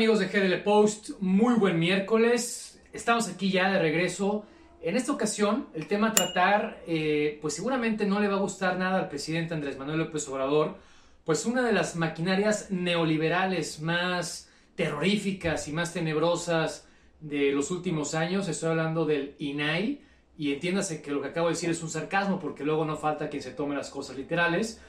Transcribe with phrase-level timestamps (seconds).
[0.00, 1.10] amigos de GDL Post?
[1.20, 2.80] Muy buen miércoles.
[2.90, 4.46] Estamos aquí ya de regreso.
[4.80, 8.78] En esta ocasión, el tema a tratar, eh, pues seguramente no le va a gustar
[8.78, 10.78] nada al presidente Andrés Manuel López Obrador,
[11.26, 16.88] pues una de las maquinarias neoliberales más terroríficas y más tenebrosas
[17.20, 20.00] de los últimos años, estoy hablando del INAI,
[20.38, 23.28] y entiéndase que lo que acabo de decir es un sarcasmo porque luego no falta
[23.28, 24.80] quien se tome las cosas literales,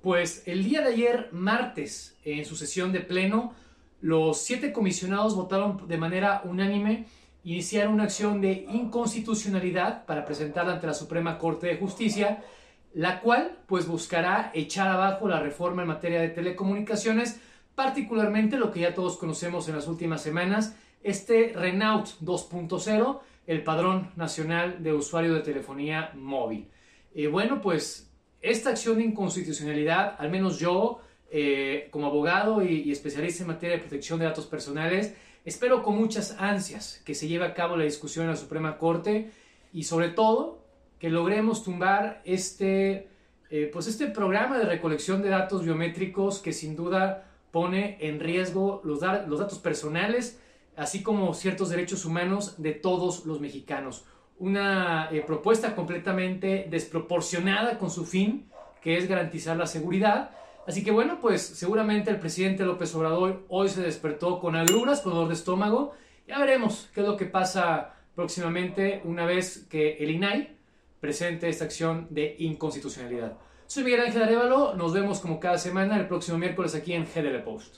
[0.00, 3.54] pues el día de ayer, martes, en su sesión de pleno,
[4.04, 7.06] los siete comisionados votaron de manera unánime
[7.42, 12.44] iniciar una acción de inconstitucionalidad para presentarla ante la Suprema Corte de Justicia,
[12.92, 17.40] la cual pues buscará echar abajo la reforma en materia de telecomunicaciones,
[17.74, 24.10] particularmente lo que ya todos conocemos en las últimas semanas, este Renault 2.0, el Padrón
[24.16, 26.68] Nacional de Usuario de Telefonía Móvil.
[27.14, 28.10] Eh, bueno, pues
[28.42, 31.00] esta acción de inconstitucionalidad, al menos yo,
[31.36, 35.14] eh, como abogado y, especialista en materia de protección de datos personales,
[35.44, 39.32] espero con muchas ansias que se lleve a cabo la discusión en la Suprema Corte
[39.72, 40.64] y sobre todo
[41.00, 43.08] que logremos tumbar este,
[43.50, 48.80] eh, pues este programa de recolección de datos biométricos que sin duda pone en riesgo
[48.84, 50.40] los, los datos personales,
[50.76, 54.04] así como ciertos derechos humanos de todos los mexicanos.
[54.38, 58.46] Una eh, propuesta completamente desproporcionada con su fin,
[58.80, 60.30] que es garantizar la seguridad,
[60.66, 65.12] Así que bueno, pues seguramente el presidente López Obrador hoy se despertó con agruras, con
[65.12, 65.92] dolor de estómago.
[66.26, 70.56] Ya veremos qué es lo que pasa próximamente una vez que el INAI
[71.00, 73.36] presente esta acción de inconstitucionalidad.
[73.66, 77.42] Soy Miguel Ángel Arevalo, nos vemos como cada semana el próximo miércoles aquí en GDL
[77.42, 77.76] Post.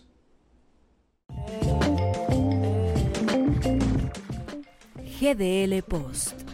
[5.21, 6.47] GDL Post.